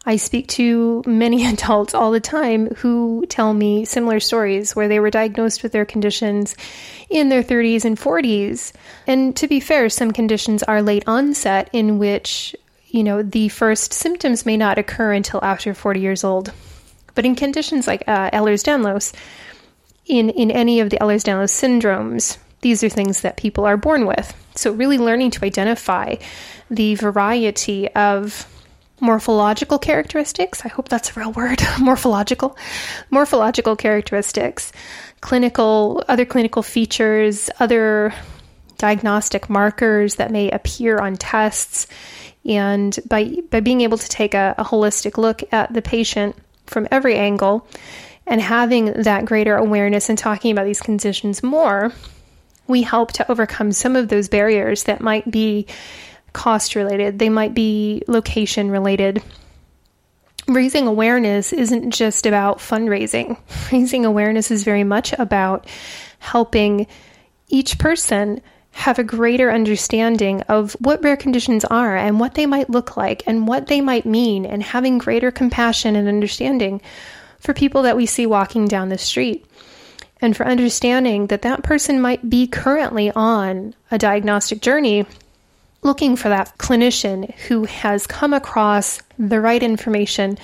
I 0.04 0.16
speak 0.16 0.48
to 0.48 1.02
many 1.06 1.46
adults 1.52 1.94
all 1.94 2.10
the 2.10 2.20
time 2.20 2.68
who 2.76 3.24
tell 3.28 3.54
me 3.54 3.84
similar 3.84 4.20
stories 4.20 4.74
where 4.74 4.88
they 4.88 5.00
were 5.00 5.10
diagnosed 5.10 5.62
with 5.62 5.72
their 5.72 5.84
conditions 5.84 6.56
in 7.08 7.28
their 7.28 7.42
30s 7.42 7.84
and 7.84 7.96
40s. 7.96 8.72
And 9.06 9.36
to 9.36 9.46
be 9.46 9.60
fair, 9.60 9.88
some 9.88 10.10
conditions 10.10 10.62
are 10.62 10.82
late 10.82 11.04
onset 11.06 11.70
in 11.72 11.98
which 11.98 12.56
you 12.92 13.02
know, 13.02 13.22
the 13.22 13.48
first 13.48 13.92
symptoms 13.92 14.46
may 14.46 14.56
not 14.56 14.78
occur 14.78 15.12
until 15.12 15.42
after 15.42 15.74
40 15.74 15.98
years 15.98 16.22
old. 16.22 16.52
But 17.14 17.24
in 17.24 17.34
conditions 17.34 17.86
like 17.86 18.04
uh, 18.06 18.30
Ehlers-Danlos, 18.30 19.14
in, 20.06 20.28
in 20.30 20.50
any 20.50 20.78
of 20.80 20.90
the 20.90 20.98
Ehlers-Danlos 20.98 21.50
syndromes, 21.50 22.36
these 22.60 22.84
are 22.84 22.90
things 22.90 23.22
that 23.22 23.38
people 23.38 23.64
are 23.64 23.78
born 23.78 24.06
with. 24.06 24.34
So 24.54 24.72
really 24.72 24.98
learning 24.98 25.30
to 25.32 25.44
identify 25.44 26.16
the 26.70 26.94
variety 26.96 27.88
of 27.92 28.46
morphological 29.02 29.80
characteristics, 29.80 30.64
I 30.64 30.68
hope 30.68 30.88
that's 30.88 31.10
a 31.10 31.20
real 31.20 31.32
word, 31.32 31.60
morphological, 31.80 32.56
morphological 33.10 33.74
characteristics, 33.74 34.72
clinical, 35.20 36.04
other 36.08 36.24
clinical 36.24 36.62
features, 36.62 37.50
other 37.58 38.14
diagnostic 38.78 39.50
markers 39.50 40.14
that 40.14 40.30
may 40.30 40.50
appear 40.50 40.98
on 40.98 41.16
tests, 41.16 41.88
and 42.44 42.96
by, 43.08 43.36
by 43.50 43.58
being 43.60 43.80
able 43.80 43.98
to 43.98 44.08
take 44.08 44.34
a, 44.34 44.54
a 44.56 44.64
holistic 44.64 45.18
look 45.18 45.42
at 45.52 45.72
the 45.72 45.82
patient 45.82 46.36
from 46.66 46.86
every 46.92 47.16
angle 47.16 47.66
and 48.26 48.40
having 48.40 48.92
that 49.02 49.24
greater 49.24 49.56
awareness 49.56 50.08
and 50.08 50.18
talking 50.18 50.52
about 50.52 50.64
these 50.64 50.80
conditions 50.80 51.42
more, 51.42 51.92
we 52.68 52.82
help 52.82 53.12
to 53.12 53.30
overcome 53.30 53.72
some 53.72 53.96
of 53.96 54.08
those 54.08 54.28
barriers 54.28 54.84
that 54.84 55.00
might 55.00 55.28
be 55.28 55.66
cost 56.32 56.74
related, 56.74 57.18
they 57.18 57.28
might 57.28 57.54
be 57.54 58.02
location 58.06 58.70
related. 58.70 59.22
Raising 60.48 60.86
awareness 60.86 61.52
isn't 61.52 61.90
just 61.92 62.26
about 62.26 62.58
fundraising. 62.58 63.38
Raising 63.72 64.04
awareness 64.04 64.50
is 64.50 64.64
very 64.64 64.84
much 64.84 65.12
about 65.14 65.66
helping 66.18 66.86
each 67.48 67.78
person 67.78 68.40
have 68.72 68.98
a 68.98 69.04
greater 69.04 69.52
understanding 69.52 70.40
of 70.42 70.72
what 70.80 71.02
rare 71.04 71.16
conditions 71.16 71.64
are 71.66 71.96
and 71.96 72.18
what 72.18 72.34
they 72.34 72.46
might 72.46 72.70
look 72.70 72.96
like 72.96 73.22
and 73.26 73.46
what 73.46 73.66
they 73.66 73.80
might 73.80 74.06
mean, 74.06 74.46
and 74.46 74.62
having 74.62 74.98
greater 74.98 75.30
compassion 75.30 75.94
and 75.94 76.08
understanding 76.08 76.80
for 77.38 77.52
people 77.52 77.82
that 77.82 77.96
we 77.96 78.06
see 78.06 78.24
walking 78.24 78.66
down 78.66 78.88
the 78.88 78.98
street. 78.98 79.44
And 80.22 80.36
for 80.36 80.46
understanding 80.46 81.26
that 81.26 81.42
that 81.42 81.64
person 81.64 82.00
might 82.00 82.30
be 82.30 82.46
currently 82.46 83.10
on 83.10 83.74
a 83.90 83.98
diagnostic 83.98 84.62
journey 84.62 85.04
looking 85.82 86.16
for 86.16 86.28
that 86.28 86.56
clinician 86.58 87.32
who 87.46 87.64
has 87.64 88.06
come 88.06 88.32
across 88.32 89.00
the 89.18 89.40
right 89.40 89.62
information 89.62 90.38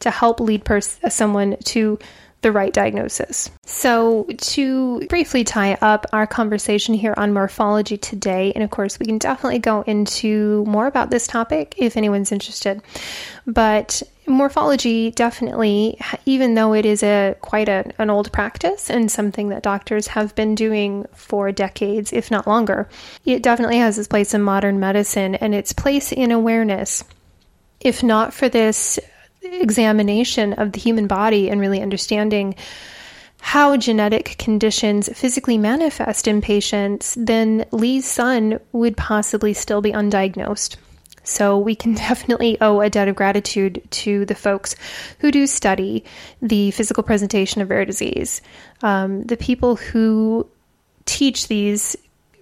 to 0.00 0.10
help 0.10 0.40
lead 0.40 0.64
pers- 0.64 0.98
someone 1.08 1.56
to 1.64 1.98
the 2.42 2.52
right 2.52 2.72
diagnosis. 2.72 3.50
So, 3.66 4.26
to 4.38 5.06
briefly 5.08 5.44
tie 5.44 5.74
up 5.82 6.06
our 6.12 6.26
conversation 6.26 6.94
here 6.94 7.12
on 7.16 7.34
morphology 7.34 7.98
today, 7.98 8.52
and 8.54 8.64
of 8.64 8.70
course, 8.70 8.98
we 8.98 9.06
can 9.06 9.18
definitely 9.18 9.58
go 9.58 9.82
into 9.82 10.64
more 10.64 10.86
about 10.86 11.10
this 11.10 11.26
topic 11.26 11.74
if 11.76 11.96
anyone's 11.96 12.32
interested. 12.32 12.82
But 13.46 14.02
morphology 14.30 15.10
definitely, 15.10 15.98
even 16.26 16.54
though 16.54 16.72
it 16.72 16.86
is 16.86 17.02
a 17.02 17.36
quite 17.40 17.68
a, 17.68 17.92
an 17.98 18.10
old 18.10 18.32
practice 18.32 18.90
and 18.90 19.10
something 19.10 19.48
that 19.48 19.62
doctors 19.62 20.08
have 20.08 20.34
been 20.34 20.54
doing 20.54 21.06
for 21.14 21.52
decades, 21.52 22.12
if 22.12 22.30
not 22.30 22.46
longer, 22.46 22.88
it 23.24 23.42
definitely 23.42 23.78
has 23.78 23.98
its 23.98 24.08
place 24.08 24.34
in 24.34 24.42
modern 24.42 24.80
medicine 24.80 25.34
and 25.34 25.54
its 25.54 25.72
place 25.72 26.12
in 26.12 26.30
awareness. 26.30 27.04
If 27.80 28.02
not 28.02 28.34
for 28.34 28.48
this 28.48 28.98
examination 29.42 30.52
of 30.54 30.72
the 30.72 30.80
human 30.80 31.06
body 31.06 31.50
and 31.50 31.60
really 31.60 31.80
understanding 31.80 32.54
how 33.40 33.76
genetic 33.76 34.36
conditions 34.38 35.08
physically 35.14 35.56
manifest 35.56 36.28
in 36.28 36.42
patients, 36.42 37.16
then 37.18 37.64
Lee's 37.72 38.06
son 38.06 38.60
would 38.72 38.96
possibly 38.96 39.54
still 39.54 39.80
be 39.80 39.92
undiagnosed. 39.92 40.76
So 41.24 41.58
we 41.58 41.74
can 41.74 41.94
definitely 42.08 42.60
owe 42.60 42.80
a 42.80 42.90
debt 42.90 43.08
of 43.08 43.16
gratitude 43.16 43.82
to 43.90 44.24
the 44.26 44.34
folks 44.34 44.74
who 45.18 45.30
do 45.30 45.46
study 45.46 46.04
the 46.40 46.70
physical 46.72 47.02
presentation 47.02 47.60
of 47.60 47.70
rare 47.70 47.84
disease, 47.84 48.42
um, 48.82 49.22
the 49.24 49.36
people 49.36 49.76
who 49.76 50.46
teach 51.04 51.48
these 51.48 51.96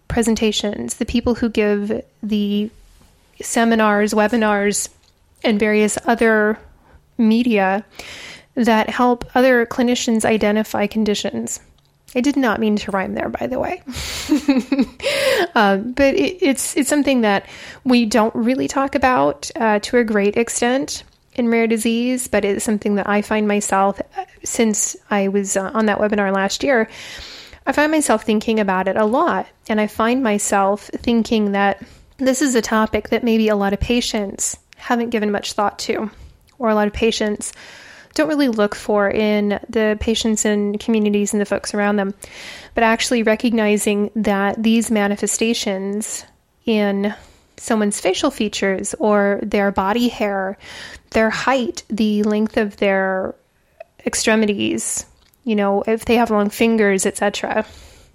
presentations, 0.09 0.95
the 0.95 1.07
people 1.07 1.35
who 1.35 1.49
give 1.49 2.03
the 2.23 2.71
seminars, 3.41 4.13
webinars, 4.15 4.89
and 5.45 5.61
various 5.61 5.99
other 6.07 6.59
media 7.17 7.85
that 8.55 8.91
help 8.91 9.25
other 9.37 9.65
clinicians 9.67 10.25
identify 10.25 10.87
conditions. 10.87 11.61
I 12.15 12.21
did 12.21 12.37
not 12.37 12.61
mean 12.61 12.77
to 12.77 12.91
rhyme 12.91 13.15
there, 13.15 13.29
by 13.29 13.47
the 13.47 13.59
way. 13.59 13.83
um, 15.55 15.93
but 15.97 16.15
it, 16.15 16.43
it's 16.43 16.77
it's 16.77 16.89
something 16.89 17.21
that 17.21 17.47
we 17.85 18.07
don't 18.07 18.35
really 18.35 18.69
talk 18.69 18.95
about 18.95 19.51
uh, 19.57 19.79
to 19.81 19.99
a 19.99 20.05
great 20.05 20.37
extent 20.37 21.05
in 21.35 21.49
rare 21.49 21.67
disease, 21.67 22.27
but 22.27 22.45
it's 22.45 22.65
something 22.65 22.97
that 22.97 23.09
I 23.09 23.23
find 23.23 23.47
myself 23.47 24.01
uh, 24.17 24.25
since 24.43 24.97
I 25.11 25.29
was 25.29 25.57
uh, 25.57 25.71
on 25.75 25.87
that 25.87 25.99
webinar 25.99 26.35
last 26.35 26.65
year. 26.65 26.89
I 27.67 27.73
find 27.73 27.93
myself 27.93 28.25
thinking 28.25 28.59
about 28.59 28.89
it 28.89 28.97
a 28.97 29.05
lot, 29.05 29.47
and 29.69 29.81
I 29.81 29.87
find 29.87 30.23
myself 30.23 30.91
thinking 30.95 31.53
that 31.53 31.83
this 32.17 32.41
is 32.41 32.55
a 32.55 32.63
topic 32.63 33.11
that 33.11 33.23
maybe 33.23 33.49
a 33.49 33.57
lot 33.57 33.75
of 33.75 33.81
patients 33.81 34.57
haven't 34.77 35.11
given 35.11 35.31
much 35.31 35.53
thought 35.53 35.79
to, 35.81 36.11
or 36.59 36.71
a 36.71 36.75
lot 36.75 36.87
of 36.87 36.95
patients 36.95 37.53
don't 38.19 38.29
really 38.29 38.49
look 38.49 38.75
for 38.75 39.09
in 39.09 39.61
the 39.71 39.97
patients 40.01 40.45
and 40.45 40.79
communities 40.79 41.33
and 41.33 41.41
the 41.41 41.47
folks 41.47 41.73
around 41.73 41.97
them, 41.97 42.13
but 42.75 42.85
actually 42.85 43.23
recognizing 43.23 44.11
that 44.15 44.63
these 44.63 44.91
manifestations 44.91 46.25
in 46.67 47.15
someone's 47.57 48.01
facial 48.01 48.31
features 48.31 48.95
or 48.99 49.41
their 49.43 49.71
body 49.71 50.09
hair, 50.09 50.59
their 51.11 51.31
height, 51.31 51.83
the 51.89 52.23
length 52.25 52.57
of 52.57 52.77
their 52.77 53.35
extremities, 54.05 55.07
you 55.45 55.57
know, 55.57 55.83
if 55.87 56.05
they 56.05 56.17
have 56.17 56.31
long 56.31 56.51
fingers, 56.51 57.07
etc. 57.07 57.65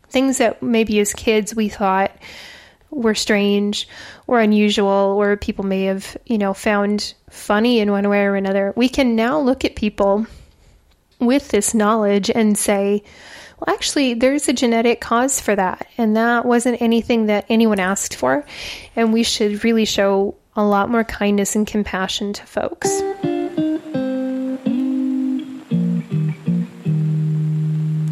Things 0.10 0.38
that 0.38 0.62
maybe 0.62 1.00
as 1.00 1.14
kids 1.14 1.56
we 1.56 1.70
thought 1.70 2.12
were 2.94 3.16
strange 3.16 3.88
or 4.28 4.40
unusual 4.40 5.16
or 5.18 5.36
people 5.38 5.66
may 5.66 5.84
have, 5.86 6.18
you 6.26 6.38
know, 6.38 6.54
found 6.54 7.14
funny 7.30 7.80
in 7.80 7.92
one 7.92 8.08
way 8.10 8.24
or 8.24 8.36
another, 8.36 8.74
we 8.76 8.90
can 8.90 9.16
now 9.16 9.40
look 9.40 9.66
at 9.66 9.76
people 9.76 10.26
with 11.20 11.50
this 11.50 11.74
knowledge 11.74 12.30
and 12.30 12.58
say, 12.58 13.04
well, 13.60 13.74
actually, 13.74 14.14
there's 14.14 14.48
a 14.48 14.54
genetic 14.54 15.02
cause 15.02 15.40
for 15.40 15.56
that. 15.56 15.88
And 15.98 16.16
that 16.18 16.46
wasn't 16.46 16.82
anything 16.82 17.28
that 17.28 17.46
anyone 17.50 17.80
asked 17.80 18.16
for. 18.16 18.46
And 18.96 19.14
we 19.14 19.24
should 19.24 19.64
really 19.64 19.86
show 19.86 20.36
a 20.56 20.64
lot 20.64 20.90
more 20.90 21.04
kindness 21.04 21.56
and 21.56 21.66
compassion 21.66 22.34
to 22.34 22.46
folks. 22.46 23.02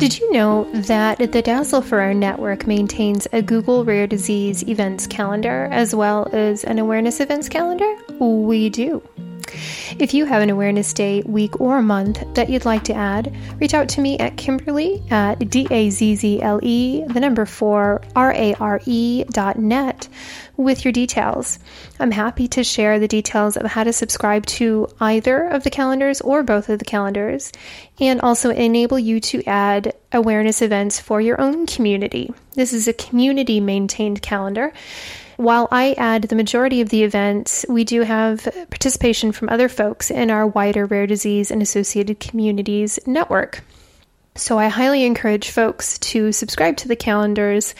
Did 0.01 0.17
you 0.17 0.33
know 0.33 0.63
that 0.73 1.19
the 1.19 1.43
Dazzle 1.43 1.83
for 1.83 1.99
Rare 1.99 2.15
network 2.15 2.65
maintains 2.65 3.27
a 3.31 3.43
Google 3.43 3.85
Rare 3.85 4.07
Disease 4.07 4.67
events 4.67 5.05
calendar 5.05 5.67
as 5.71 5.93
well 5.93 6.27
as 6.33 6.63
an 6.63 6.79
awareness 6.79 7.19
events 7.19 7.47
calendar? 7.47 7.95
We 8.19 8.71
do. 8.71 9.03
If 10.01 10.15
you 10.15 10.25
have 10.25 10.41
an 10.41 10.49
awareness 10.49 10.93
day, 10.93 11.21
week, 11.27 11.61
or 11.61 11.79
month 11.83 12.23
that 12.33 12.49
you'd 12.49 12.65
like 12.65 12.85
to 12.85 12.93
add, 12.95 13.31
reach 13.59 13.75
out 13.75 13.87
to 13.89 14.01
me 14.01 14.17
at 14.17 14.35
Kimberly 14.35 15.03
at 15.11 15.47
D-A-Z-Z-L-E, 15.47 17.03
the 17.05 17.19
number 17.19 17.45
four, 17.45 18.01
R-A-R-E 18.15 19.25
dot 19.25 19.59
net 19.59 20.09
with 20.57 20.83
your 20.83 20.91
details. 20.91 21.59
I'm 21.99 22.09
happy 22.09 22.47
to 22.47 22.63
share 22.63 22.97
the 22.97 23.07
details 23.07 23.57
of 23.57 23.67
how 23.67 23.83
to 23.83 23.93
subscribe 23.93 24.47
to 24.47 24.87
either 24.99 25.47
of 25.47 25.63
the 25.63 25.69
calendars 25.69 26.19
or 26.19 26.41
both 26.41 26.69
of 26.69 26.79
the 26.79 26.85
calendars, 26.85 27.51
and 27.99 28.21
also 28.21 28.49
enable 28.49 28.97
you 28.97 29.19
to 29.19 29.43
add 29.45 29.93
awareness 30.11 30.63
events 30.63 30.99
for 30.99 31.21
your 31.21 31.39
own 31.39 31.67
community. 31.67 32.33
This 32.55 32.73
is 32.73 32.87
a 32.87 32.93
community 32.93 33.59
maintained 33.59 34.23
calendar. 34.23 34.73
While 35.41 35.67
I 35.71 35.93
add 35.93 36.21
the 36.25 36.35
majority 36.35 36.81
of 36.81 36.89
the 36.89 37.01
events, 37.01 37.65
we 37.67 37.83
do 37.83 38.03
have 38.03 38.43
participation 38.69 39.31
from 39.31 39.49
other 39.49 39.69
folks 39.69 40.11
in 40.11 40.29
our 40.29 40.45
wider 40.45 40.85
rare 40.85 41.07
disease 41.07 41.49
and 41.49 41.63
associated 41.63 42.19
communities 42.19 42.99
network. 43.07 43.63
So 44.35 44.59
I 44.59 44.67
highly 44.67 45.03
encourage 45.03 45.49
folks 45.49 45.97
to 45.97 46.31
subscribe 46.31 46.77
to 46.77 46.87
the 46.87 46.95
calendars 46.95 47.73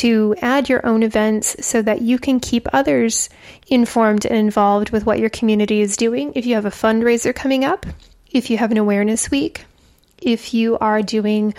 to 0.00 0.34
add 0.42 0.68
your 0.68 0.84
own 0.84 1.04
events 1.04 1.64
so 1.64 1.80
that 1.80 2.02
you 2.02 2.18
can 2.18 2.40
keep 2.40 2.66
others 2.72 3.30
informed 3.68 4.26
and 4.26 4.34
involved 4.34 4.90
with 4.90 5.06
what 5.06 5.20
your 5.20 5.30
community 5.30 5.82
is 5.82 5.96
doing. 5.96 6.32
If 6.34 6.44
you 6.44 6.56
have 6.56 6.66
a 6.66 6.70
fundraiser 6.70 7.32
coming 7.32 7.64
up, 7.64 7.86
if 8.32 8.50
you 8.50 8.58
have 8.58 8.72
an 8.72 8.78
awareness 8.78 9.30
week, 9.30 9.64
if 10.20 10.52
you 10.54 10.76
are 10.78 11.02
doing 11.02 11.54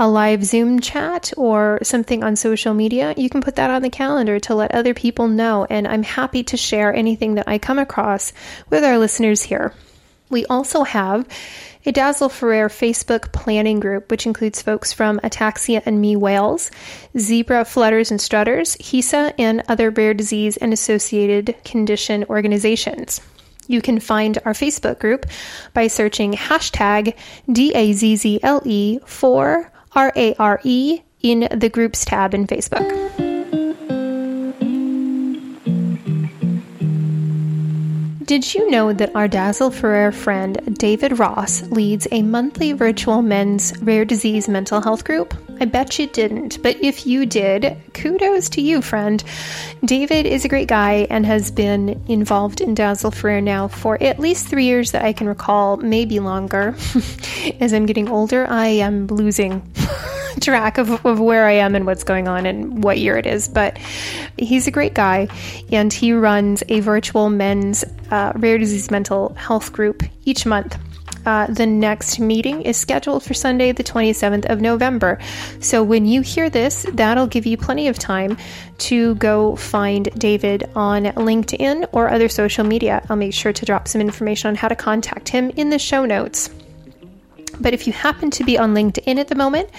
a 0.00 0.08
live 0.08 0.42
Zoom 0.42 0.80
chat 0.80 1.30
or 1.36 1.78
something 1.82 2.24
on 2.24 2.34
social 2.34 2.72
media, 2.72 3.12
you 3.18 3.28
can 3.28 3.42
put 3.42 3.56
that 3.56 3.70
on 3.70 3.82
the 3.82 3.90
calendar 3.90 4.40
to 4.40 4.54
let 4.54 4.74
other 4.74 4.94
people 4.94 5.28
know. 5.28 5.66
And 5.68 5.86
I'm 5.86 6.02
happy 6.02 6.42
to 6.44 6.56
share 6.56 6.92
anything 6.92 7.34
that 7.34 7.46
I 7.46 7.58
come 7.58 7.78
across 7.78 8.32
with 8.70 8.82
our 8.82 8.96
listeners 8.96 9.42
here. 9.42 9.74
We 10.30 10.46
also 10.46 10.84
have 10.84 11.28
a 11.84 11.92
Dazzle 11.92 12.30
for 12.30 12.48
Rare 12.48 12.68
Facebook 12.68 13.30
planning 13.32 13.78
group, 13.78 14.10
which 14.10 14.24
includes 14.24 14.62
folks 14.62 14.90
from 14.90 15.20
Ataxia 15.20 15.82
and 15.84 16.00
Me 16.00 16.16
Wales, 16.16 16.70
Zebra 17.18 17.66
Flutters 17.66 18.10
and 18.10 18.20
Strutters, 18.20 18.76
HISA, 18.76 19.34
and 19.38 19.62
other 19.68 19.90
rare 19.90 20.14
disease 20.14 20.56
and 20.56 20.72
associated 20.72 21.56
condition 21.64 22.24
organizations. 22.24 23.20
You 23.66 23.82
can 23.82 24.00
find 24.00 24.38
our 24.46 24.54
Facebook 24.54 24.98
group 24.98 25.26
by 25.74 25.88
searching 25.88 26.32
hashtag 26.32 27.14
DAZZLE 27.48 29.06
for 29.06 29.70
R 29.92 30.12
A 30.14 30.34
R 30.34 30.60
E 30.64 31.00
in 31.22 31.48
the 31.54 31.68
groups 31.68 32.04
tab 32.04 32.34
in 32.34 32.46
Facebook. 32.46 32.88
Did 38.24 38.54
you 38.54 38.70
know 38.70 38.92
that 38.92 39.16
our 39.16 39.26
Dazzle 39.26 39.72
for 39.72 39.90
Rare 39.90 40.12
friend 40.12 40.78
David 40.78 41.18
Ross 41.18 41.62
leads 41.62 42.06
a 42.12 42.22
monthly 42.22 42.72
virtual 42.72 43.22
men's 43.22 43.76
rare 43.82 44.04
disease 44.04 44.48
mental 44.48 44.80
health 44.80 45.02
group? 45.02 45.34
I 45.60 45.66
bet 45.66 45.98
you 45.98 46.06
didn't, 46.06 46.62
but 46.62 46.82
if 46.82 47.06
you 47.06 47.26
did, 47.26 47.76
kudos 47.92 48.48
to 48.50 48.62
you, 48.62 48.80
friend. 48.80 49.22
David 49.84 50.24
is 50.24 50.46
a 50.46 50.48
great 50.48 50.68
guy 50.68 51.06
and 51.10 51.26
has 51.26 51.50
been 51.50 52.02
involved 52.08 52.62
in 52.62 52.74
Dazzle 52.74 53.10
for 53.10 53.40
now 53.42 53.68
for 53.68 54.02
at 54.02 54.18
least 54.18 54.48
three 54.48 54.64
years 54.64 54.92
that 54.92 55.04
I 55.04 55.12
can 55.12 55.28
recall, 55.28 55.76
maybe 55.76 56.18
longer. 56.18 56.74
As 57.60 57.74
I'm 57.74 57.84
getting 57.84 58.08
older, 58.08 58.46
I 58.48 58.68
am 58.68 59.06
losing. 59.08 59.70
track 60.40 60.78
of, 60.78 61.04
of 61.04 61.20
where 61.20 61.46
I 61.46 61.52
am 61.52 61.74
and 61.74 61.84
what's 61.84 62.04
going 62.04 62.28
on 62.28 62.46
and 62.46 62.82
what 62.82 62.98
year 62.98 63.18
it 63.18 63.26
is. 63.26 63.48
But 63.48 63.76
he's 64.38 64.66
a 64.66 64.70
great 64.70 64.94
guy, 64.94 65.28
and 65.70 65.92
he 65.92 66.12
runs 66.12 66.62
a 66.68 66.80
virtual 66.80 67.28
men's 67.28 67.84
uh, 68.10 68.32
rare 68.36 68.56
disease 68.56 68.90
mental 68.90 69.34
health 69.34 69.72
group 69.72 70.02
each 70.24 70.46
month. 70.46 70.78
Uh, 71.26 71.46
the 71.46 71.66
next 71.66 72.18
meeting 72.18 72.62
is 72.62 72.76
scheduled 72.76 73.22
for 73.22 73.34
Sunday, 73.34 73.72
the 73.72 73.84
27th 73.84 74.46
of 74.50 74.60
November. 74.60 75.18
So 75.60 75.82
when 75.82 76.06
you 76.06 76.22
hear 76.22 76.50
this, 76.50 76.86
that'll 76.92 77.26
give 77.26 77.46
you 77.46 77.56
plenty 77.56 77.88
of 77.88 77.98
time 77.98 78.36
to 78.78 79.14
go 79.16 79.56
find 79.56 80.08
David 80.18 80.70
on 80.74 81.04
LinkedIn 81.04 81.88
or 81.92 82.08
other 82.08 82.28
social 82.28 82.64
media. 82.64 83.04
I'll 83.08 83.16
make 83.16 83.34
sure 83.34 83.52
to 83.52 83.66
drop 83.66 83.88
some 83.88 84.00
information 84.00 84.48
on 84.48 84.54
how 84.54 84.68
to 84.68 84.76
contact 84.76 85.28
him 85.28 85.50
in 85.50 85.70
the 85.70 85.78
show 85.78 86.04
notes. 86.04 86.50
But 87.60 87.74
if 87.74 87.86
you 87.86 87.92
happen 87.92 88.30
to 88.32 88.44
be 88.44 88.58
on 88.58 88.74
LinkedIn 88.74 89.18
at 89.18 89.28
the 89.28 89.34
moment, 89.34 89.70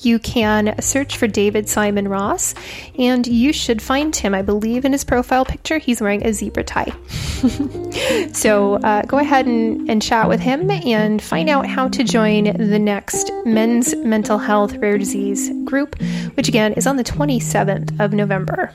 you 0.00 0.18
can 0.18 0.80
search 0.80 1.16
for 1.16 1.26
David 1.26 1.68
Simon 1.68 2.08
Ross 2.08 2.54
and 2.98 3.26
you 3.26 3.52
should 3.52 3.80
find 3.80 4.14
him. 4.14 4.34
I 4.34 4.42
believe 4.42 4.84
in 4.84 4.92
his 4.92 5.04
profile 5.04 5.44
picture, 5.44 5.78
he's 5.78 6.00
wearing 6.00 6.26
a 6.26 6.32
zebra 6.32 6.64
tie. 6.64 6.92
so 8.32 8.74
uh, 8.76 9.02
go 9.02 9.18
ahead 9.18 9.46
and, 9.46 9.88
and 9.90 10.02
chat 10.02 10.28
with 10.28 10.40
him 10.40 10.70
and 10.70 11.22
find 11.22 11.48
out 11.48 11.66
how 11.66 11.88
to 11.88 12.04
join 12.04 12.44
the 12.44 12.78
next 12.78 13.30
Men's 13.44 13.94
Mental 13.96 14.38
Health 14.38 14.76
Rare 14.76 14.98
Disease 14.98 15.50
group, 15.64 16.00
which 16.34 16.48
again 16.48 16.72
is 16.74 16.86
on 16.86 16.96
the 16.96 17.04
27th 17.04 17.98
of 18.00 18.12
November. 18.12 18.72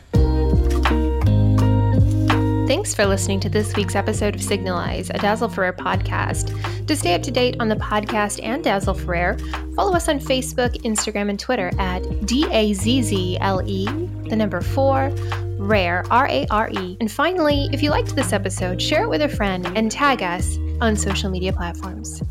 Thanks 2.67 2.95
for 2.95 3.05
listening 3.05 3.39
to 3.41 3.49
this 3.49 3.75
week's 3.75 3.93
episode 3.93 4.33
of 4.33 4.41
Signalise, 4.41 5.11
a 5.11 5.19
Dazzle 5.19 5.49
for 5.49 5.61
Rare 5.61 5.71
podcast. 5.71 6.87
To 6.87 6.95
stay 6.95 7.13
up 7.13 7.21
to 7.21 7.29
date 7.29 7.57
on 7.59 7.67
the 7.69 7.75
podcast 7.75 8.39
and 8.41 8.63
Dazzle 8.63 8.95
for 8.95 9.05
Rare, 9.05 9.37
follow 9.75 9.93
us 9.93 10.09
on 10.09 10.19
Facebook, 10.19 10.75
Instagram, 10.81 11.29
and 11.29 11.39
Twitter 11.39 11.69
at 11.77 12.25
D 12.25 12.47
A 12.51 12.73
Z 12.73 13.03
Z 13.03 13.37
L 13.39 13.61
E, 13.67 13.85
the 14.29 14.35
number 14.35 14.61
four, 14.61 15.13
Rare, 15.59 16.05
R 16.09 16.27
A 16.27 16.47
R 16.49 16.71
E. 16.71 16.97
And 16.99 17.11
finally, 17.11 17.69
if 17.71 17.83
you 17.83 17.91
liked 17.91 18.15
this 18.15 18.33
episode, 18.33 18.81
share 18.81 19.03
it 19.03 19.09
with 19.09 19.21
a 19.21 19.29
friend 19.29 19.67
and 19.75 19.91
tag 19.91 20.23
us 20.23 20.57
on 20.81 20.95
social 20.95 21.29
media 21.29 21.53
platforms. 21.53 22.23